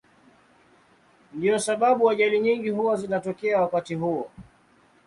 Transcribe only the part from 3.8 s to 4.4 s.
huo.